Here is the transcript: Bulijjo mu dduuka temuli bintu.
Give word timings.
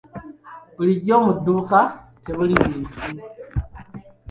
Bulijjo 0.75 1.15
mu 1.25 1.31
dduuka 1.37 1.79
temuli 2.23 2.53
bintu. 2.63 2.95